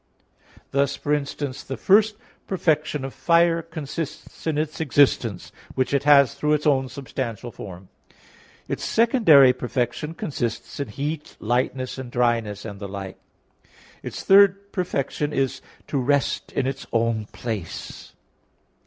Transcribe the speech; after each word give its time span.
Thus, 0.71 0.95
for 0.95 1.13
instance, 1.13 1.61
the 1.61 1.77
first 1.77 2.15
perfection 2.47 3.05
of 3.05 3.13
fire 3.13 3.61
consists 3.61 4.47
in 4.47 4.57
its 4.57 4.81
existence, 4.81 5.51
which 5.75 5.93
it 5.93 6.05
has 6.05 6.33
through 6.33 6.53
its 6.53 6.65
own 6.65 6.89
substantial 6.89 7.51
form; 7.51 7.87
its 8.67 8.83
secondary 8.83 9.53
perfection 9.53 10.15
consists 10.15 10.79
in 10.79 10.87
heat, 10.87 11.37
lightness 11.39 11.99
and 11.99 12.09
dryness, 12.11 12.65
and 12.65 12.79
the 12.79 12.87
like; 12.89 13.19
its 14.01 14.23
third 14.23 14.71
perfection 14.71 15.31
is 15.33 15.61
to 15.85 15.99
rest 15.99 16.51
in 16.51 16.65
its 16.65 16.87
own 16.91 17.27
place. 17.27 18.15